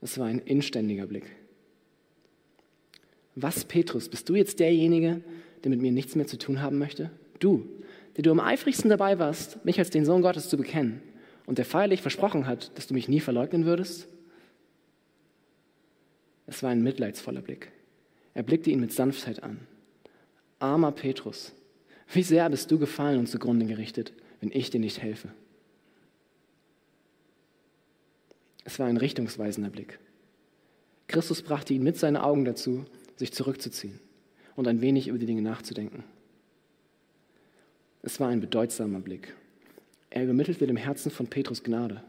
Es 0.02 0.18
war 0.18 0.28
ein 0.28 0.40
inständiger 0.40 1.06
Blick. 1.06 1.26
Was, 3.36 3.64
Petrus, 3.64 4.10
bist 4.10 4.28
du 4.30 4.36
jetzt 4.36 4.60
derjenige, 4.60 5.22
der 5.64 5.70
mit 5.70 5.82
mir 5.82 5.92
nichts 5.92 6.16
mehr 6.16 6.28
zu 6.28 6.38
tun 6.38 6.62
haben 6.62 6.78
möchte? 6.78 7.10
Du, 7.40 7.66
der 8.16 8.24
du 8.24 8.32
am 8.32 8.40
eifrigsten 8.40 8.90
dabei 8.90 9.20
warst, 9.20 9.64
mich 9.66 9.80
als 9.80 9.90
den 9.90 10.06
Sohn 10.06 10.22
Gottes 10.22 10.50
zu 10.50 10.58
bekennen 10.58 11.02
und 11.46 11.58
der 11.58 11.66
feierlich 11.66 12.02
versprochen 12.02 12.48
hat, 12.48 12.78
dass 12.78 12.88
du 12.88 12.94
mich 12.94 13.08
nie 13.08 13.20
verleugnen 13.20 13.66
würdest? 13.66 14.08
Es 16.48 16.64
war 16.64 16.72
ein 16.72 16.84
mitleidsvoller 16.84 17.42
Blick. 17.42 17.72
Er 18.34 18.44
blickte 18.44 18.72
ihn 18.72 18.80
mit 18.80 18.92
Sanftheit 18.92 19.44
an. 19.44 19.60
Armer 20.60 20.92
Petrus, 20.92 21.54
wie 22.12 22.24
sehr 22.24 22.50
bist 22.50 22.72
du 22.72 22.80
gefallen 22.80 23.20
und 23.20 23.28
zugrunde 23.28 23.66
gerichtet, 23.66 24.14
wenn 24.42 24.52
ich 24.52 24.70
dir 24.70 24.80
nicht 24.80 25.02
helfe? 25.02 25.30
Es 28.70 28.78
war 28.78 28.86
ein 28.86 28.98
richtungsweisender 28.98 29.72
Blick. 29.72 29.98
Christus 31.08 31.42
brachte 31.42 31.74
ihn 31.74 31.82
mit 31.82 31.98
seinen 31.98 32.18
Augen 32.18 32.46
dazu, 32.46 32.86
sich 33.16 33.34
zurückzuziehen 33.34 34.00
und 34.56 34.68
ein 34.68 34.80
wenig 34.80 35.08
über 35.08 35.18
die 35.18 35.26
Dinge 35.26 35.42
nachzudenken. 35.42 36.04
Es 38.04 38.20
war 38.20 38.28
ein 38.28 38.42
bedeutsamer 38.42 39.00
Blick. 39.00 39.34
Er 40.12 40.24
übermittelte 40.24 40.68
dem 40.68 40.78
Herzen 40.78 41.10
von 41.10 41.26
Petrus 41.26 41.64
Gnade. 41.64 42.04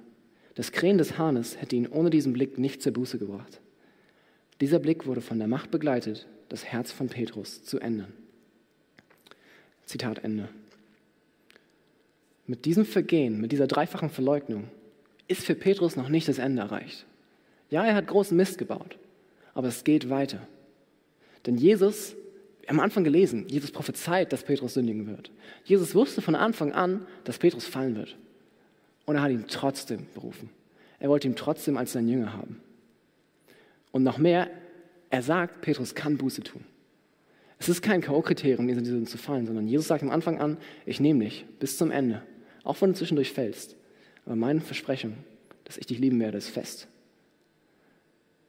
Das 0.55 0.71
Krähen 0.71 0.99
des 0.99 1.17
Hahnes 1.17 1.59
hätte 1.59 1.77
ihn 1.77 1.87
ohne 1.87 2.11
diesen 2.11 2.35
Blick 2.35 2.59
nicht 2.59 2.83
zur 2.83 2.93
Buße 2.93 3.19
gebracht. 3.19 3.59
Dieser 4.61 4.81
Blick 4.81 5.07
wurde 5.07 5.23
von 5.23 5.39
der 5.39 5.49
Macht 5.49 5.71
begleitet, 5.71 6.27
das 6.51 6.67
Herz 6.67 6.93
von 6.93 7.09
Petrus 7.09 7.65
zu 7.65 7.81
ändern. 7.81 8.13
Zitat 9.87 10.25
Ende. 10.25 10.51
Mit 12.47 12.67
diesem 12.67 12.85
Vergehen, 12.85 13.41
mit 13.41 13.51
dieser 13.51 13.67
dreifachen 13.67 14.11
Verleugnung 14.11 14.65
ist 15.31 15.45
für 15.45 15.55
Petrus 15.55 15.97
noch 15.97 16.09
nicht 16.09 16.29
das 16.29 16.39
Ende 16.39 16.63
erreicht. 16.63 17.07
Ja, 17.71 17.85
er 17.85 17.95
hat 17.95 18.09
großen 18.09 18.37
Mist 18.37 18.59
gebaut, 18.59 18.99
aber 19.55 19.69
es 19.69 19.85
geht 19.85 20.11
weiter. 20.11 20.47
Denn 21.47 21.57
Jesus, 21.57 22.17
am 22.67 22.81
Anfang 22.81 23.05
gelesen, 23.05 23.47
Jesus 23.49 23.71
prophezeit, 23.71 24.33
dass 24.33 24.43
Petrus 24.43 24.75
sündigen 24.75 25.07
wird. 25.07 25.31
Jesus 25.65 25.95
wusste 25.95 26.21
von 26.21 26.35
Anfang 26.35 26.73
an, 26.73 27.07
dass 27.25 27.39
Petrus 27.39 27.67
fallen 27.67 27.97
wird. 27.97 28.17
Und 29.07 29.17
er 29.17 29.23
hat 29.23 29.31
ihn 29.31 29.47
trotzdem 29.49 30.07
berufen. 30.15 30.51
Er 30.99 31.09
wollte 31.09 31.29
ihn 31.29 31.37
trotzdem 31.37 31.77
als 31.77 31.93
sein 31.93 32.09
Jünger 32.09 32.33
haben. 32.33 32.61
Und 33.93 34.03
noch 34.03 34.19
mehr, 34.19 34.51
er 35.11 35.23
sagt, 35.23 35.63
Petrus 35.63 35.95
kann 35.95 36.19
Buße 36.19 36.43
tun. 36.43 36.65
Es 37.59 37.69
ist 37.69 37.83
kein 37.83 38.01
K.O.-Kriterium, 38.01 38.69
in 38.69 38.79
diesen 38.79 39.07
zu 39.07 39.19
fallen, 39.19 39.47
sondern 39.47 39.69
Jesus 39.69 39.89
sagt 39.89 40.03
am 40.03 40.11
Anfang 40.11 40.41
an, 40.41 40.57
ich 40.87 40.99
nehme 40.99 41.25
dich 41.25 41.45
bis 41.59 41.77
zum 41.77 41.91
Ende, 41.91 42.23
auch 42.65 42.81
wenn 42.81 42.91
du 42.91 42.97
zwischendurch 42.97 43.33
fällst. 43.33 43.77
Aber 44.31 44.37
meine 44.37 44.61
Versprechung, 44.61 45.17
dass 45.65 45.77
ich 45.77 45.87
dich 45.87 45.99
lieben 45.99 46.21
werde, 46.21 46.39
ist 46.39 46.51
fest. 46.51 46.87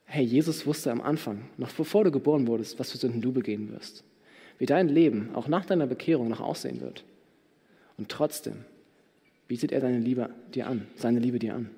Hey, 0.05 0.23
Jesus 0.23 0.67
wusste 0.67 0.91
am 0.91 1.01
Anfang, 1.01 1.49
noch 1.57 1.71
bevor 1.71 2.03
du 2.03 2.11
geboren 2.11 2.45
wurdest, 2.45 2.77
was 2.77 2.91
für 2.91 2.99
Sünden 2.99 3.19
du 3.19 3.31
begehen 3.31 3.71
wirst. 3.71 4.03
Wie 4.59 4.67
dein 4.67 4.89
Leben 4.89 5.33
auch 5.33 5.47
nach 5.47 5.65
deiner 5.65 5.87
Bekehrung 5.87 6.29
noch 6.29 6.39
aussehen 6.39 6.81
wird. 6.81 7.03
Und 7.97 8.09
trotzdem 8.09 8.63
bietet 9.47 9.71
er 9.71 9.81
seine 9.81 9.97
Liebe 9.97 10.29
dir 10.53 10.67
an, 10.67 10.85
seine 10.97 11.17
Liebe 11.17 11.39
dir 11.39 11.55
an. 11.55 11.71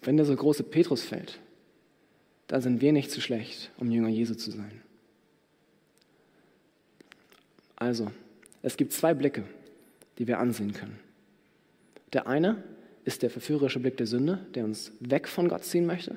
Wenn 0.00 0.16
der 0.16 0.26
so 0.26 0.36
große 0.36 0.62
Petrus 0.62 1.02
fällt, 1.02 1.40
dann 2.46 2.62
sind 2.62 2.80
wir 2.80 2.92
nicht 2.92 3.10
zu 3.10 3.20
schlecht, 3.20 3.72
um 3.76 3.90
Jünger 3.90 4.08
Jesu 4.08 4.34
zu 4.34 4.52
sein. 4.52 4.82
Also, 7.74 8.12
es 8.62 8.76
gibt 8.76 8.92
zwei 8.92 9.14
Blicke, 9.14 9.42
die 10.18 10.28
wir 10.28 10.38
ansehen 10.38 10.72
können. 10.72 11.07
Der 12.12 12.26
eine 12.26 12.62
ist 13.04 13.22
der 13.22 13.30
verführerische 13.30 13.80
Blick 13.80 13.96
der 13.96 14.06
Sünde, 14.06 14.46
der 14.54 14.64
uns 14.64 14.92
weg 15.00 15.28
von 15.28 15.48
Gott 15.48 15.64
ziehen 15.64 15.86
möchte. 15.86 16.16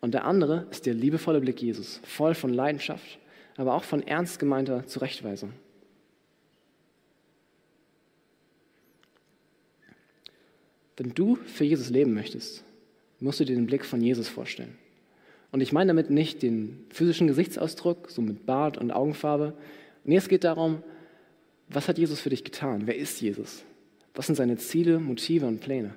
Und 0.00 0.14
der 0.14 0.24
andere 0.24 0.66
ist 0.70 0.86
der 0.86 0.94
liebevolle 0.94 1.40
Blick 1.40 1.60
Jesus, 1.60 2.00
voll 2.04 2.34
von 2.34 2.52
Leidenschaft, 2.52 3.18
aber 3.56 3.74
auch 3.74 3.84
von 3.84 4.02
ernst 4.02 4.38
gemeinter 4.38 4.86
Zurechtweisung. 4.86 5.52
Wenn 10.96 11.14
du 11.14 11.36
für 11.36 11.64
Jesus 11.64 11.90
leben 11.90 12.12
möchtest, 12.12 12.62
musst 13.20 13.40
du 13.40 13.44
dir 13.44 13.56
den 13.56 13.66
Blick 13.66 13.84
von 13.84 14.02
Jesus 14.02 14.28
vorstellen. 14.28 14.76
Und 15.52 15.60
ich 15.60 15.72
meine 15.72 15.88
damit 15.88 16.10
nicht 16.10 16.42
den 16.42 16.84
physischen 16.90 17.26
Gesichtsausdruck, 17.26 18.10
so 18.10 18.22
mit 18.22 18.46
Bart 18.46 18.78
und 18.78 18.90
Augenfarbe. 18.92 19.54
Nee, 20.04 20.16
es 20.16 20.28
geht 20.28 20.44
darum, 20.44 20.82
was 21.68 21.88
hat 21.88 21.98
Jesus 21.98 22.20
für 22.20 22.30
dich 22.30 22.44
getan? 22.44 22.86
Wer 22.86 22.96
ist 22.96 23.20
Jesus? 23.20 23.64
Was 24.14 24.26
sind 24.26 24.34
seine 24.36 24.56
Ziele, 24.56 24.98
Motive 24.98 25.46
und 25.46 25.60
Pläne? 25.60 25.94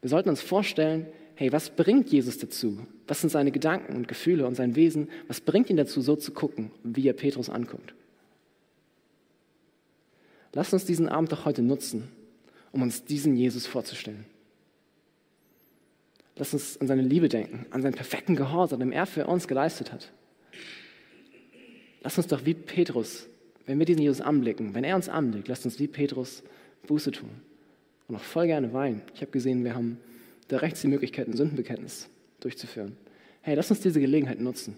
Wir 0.00 0.10
sollten 0.10 0.28
uns 0.28 0.40
vorstellen, 0.40 1.06
hey, 1.34 1.52
was 1.52 1.70
bringt 1.70 2.10
Jesus 2.10 2.38
dazu? 2.38 2.78
Was 3.06 3.20
sind 3.20 3.30
seine 3.30 3.52
Gedanken 3.52 3.96
und 3.96 4.08
Gefühle 4.08 4.46
und 4.46 4.54
sein 4.54 4.76
Wesen? 4.76 5.08
Was 5.26 5.40
bringt 5.40 5.70
ihn 5.70 5.76
dazu, 5.76 6.00
so 6.00 6.16
zu 6.16 6.32
gucken, 6.32 6.70
wie 6.82 7.08
er 7.08 7.14
Petrus 7.14 7.48
anguckt? 7.48 7.94
Lass 10.52 10.72
uns 10.72 10.84
diesen 10.84 11.08
Abend 11.08 11.30
doch 11.32 11.44
heute 11.44 11.62
nutzen, 11.62 12.08
um 12.72 12.82
uns 12.82 13.04
diesen 13.04 13.36
Jesus 13.36 13.66
vorzustellen. 13.66 14.24
Lass 16.36 16.52
uns 16.52 16.80
an 16.80 16.86
seine 16.86 17.02
Liebe 17.02 17.28
denken, 17.28 17.66
an 17.70 17.82
seinen 17.82 17.94
perfekten 17.94 18.36
Gehorsam, 18.36 18.80
den 18.80 18.92
er 18.92 19.06
für 19.06 19.26
uns 19.26 19.48
geleistet 19.48 19.92
hat. 19.92 20.12
Lass 22.02 22.16
uns 22.16 22.28
doch 22.28 22.44
wie 22.44 22.54
Petrus, 22.54 23.26
wenn 23.66 23.78
wir 23.78 23.86
diesen 23.86 24.02
Jesus 24.02 24.20
anblicken, 24.20 24.74
wenn 24.74 24.84
er 24.84 24.96
uns 24.96 25.08
anblickt, 25.08 25.48
lasst 25.48 25.64
uns 25.64 25.78
wie 25.78 25.88
Petrus 25.88 26.42
Buße 26.86 27.10
tun 27.10 27.30
und 28.08 28.16
auch 28.16 28.22
voll 28.22 28.46
gerne 28.46 28.72
weinen. 28.72 29.02
Ich 29.14 29.20
habe 29.20 29.30
gesehen, 29.30 29.64
wir 29.64 29.74
haben 29.74 29.98
da 30.48 30.58
rechts 30.58 30.80
die 30.80 30.88
Möglichkeit, 30.88 31.28
ein 31.28 31.36
Sündenbekenntnis 31.36 32.08
durchzuführen. 32.40 32.96
Hey, 33.42 33.54
lass 33.54 33.70
uns 33.70 33.80
diese 33.80 34.00
Gelegenheit 34.00 34.40
nutzen. 34.40 34.76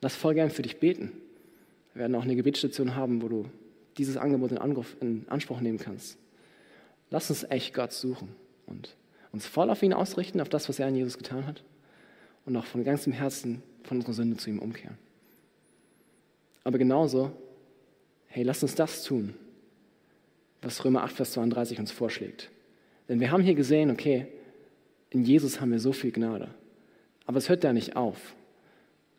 Lass 0.00 0.14
voll 0.14 0.34
gerne 0.34 0.50
für 0.50 0.62
dich 0.62 0.78
beten. 0.78 1.12
Wir 1.94 2.00
werden 2.00 2.14
auch 2.14 2.22
eine 2.22 2.36
Gebetsstation 2.36 2.94
haben, 2.94 3.22
wo 3.22 3.28
du 3.28 3.46
dieses 3.98 4.16
Angebot 4.16 4.50
in, 4.50 4.58
Angriff, 4.58 4.96
in 5.00 5.26
Anspruch 5.28 5.60
nehmen 5.60 5.78
kannst. 5.78 6.18
Lass 7.10 7.30
uns 7.30 7.44
echt 7.44 7.74
Gott 7.74 7.92
suchen 7.92 8.28
und 8.66 8.96
uns 9.32 9.46
voll 9.46 9.70
auf 9.70 9.82
ihn 9.82 9.92
ausrichten, 9.92 10.40
auf 10.40 10.48
das, 10.48 10.68
was 10.68 10.78
er 10.78 10.86
an 10.86 10.94
Jesus 10.94 11.18
getan 11.18 11.46
hat 11.46 11.62
und 12.44 12.56
auch 12.56 12.64
von 12.64 12.84
ganzem 12.84 13.12
Herzen 13.12 13.62
von 13.84 13.98
unserer 13.98 14.14
Sünde 14.14 14.36
zu 14.36 14.50
ihm 14.50 14.58
umkehren. 14.58 14.96
Aber 16.64 16.78
genauso, 16.78 17.32
hey, 18.26 18.44
lass 18.44 18.62
uns 18.62 18.74
das 18.74 19.04
tun, 19.04 19.34
was 20.62 20.84
Römer 20.84 21.02
8, 21.02 21.12
Vers 21.16 21.32
32 21.32 21.78
uns 21.78 21.90
vorschlägt. 21.90 22.50
Denn 23.08 23.20
wir 23.20 23.30
haben 23.30 23.42
hier 23.42 23.54
gesehen, 23.54 23.90
okay, 23.90 24.26
in 25.10 25.24
Jesus 25.24 25.60
haben 25.60 25.72
wir 25.72 25.80
so 25.80 25.92
viel 25.92 26.12
Gnade. 26.12 26.48
Aber 27.26 27.38
es 27.38 27.48
hört 27.48 27.64
da 27.64 27.72
nicht 27.72 27.96
auf, 27.96 28.34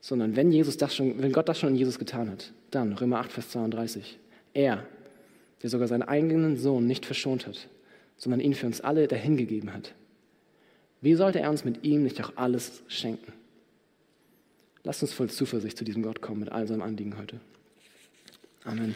sondern 0.01 0.35
wenn, 0.35 0.51
Jesus 0.51 0.77
das 0.77 0.95
schon, 0.95 1.21
wenn 1.21 1.31
Gott 1.31 1.47
das 1.47 1.59
schon 1.59 1.69
in 1.69 1.75
Jesus 1.75 2.00
getan 2.00 2.29
hat, 2.29 2.51
dann 2.71 2.93
Römer 2.93 3.19
8, 3.19 3.31
Vers 3.31 3.50
32. 3.50 4.17
Er, 4.53 4.85
der 5.62 5.69
sogar 5.69 5.88
seinen 5.88 6.03
eigenen 6.03 6.57
Sohn 6.57 6.88
nicht 6.88 7.05
verschont 7.05 7.45
hat, 7.45 7.67
sondern 8.17 8.39
ihn 8.39 8.53
für 8.53 8.65
uns 8.65 8.81
alle 8.81 9.07
dahingegeben 9.07 9.73
hat. 9.73 9.93
Wie 11.01 11.15
sollte 11.15 11.39
er 11.39 11.50
uns 11.50 11.65
mit 11.65 11.83
ihm 11.83 12.03
nicht 12.03 12.23
auch 12.23 12.33
alles 12.35 12.83
schenken? 12.88 13.33
Lasst 14.83 15.01
uns 15.01 15.13
voll 15.13 15.29
Zuversicht 15.29 15.77
zu 15.77 15.85
diesem 15.85 16.03
Gott 16.03 16.21
kommen 16.21 16.41
mit 16.41 16.51
all 16.51 16.67
seinem 16.67 16.81
Anliegen 16.81 17.17
heute. 17.17 17.39
Amen. 18.65 18.95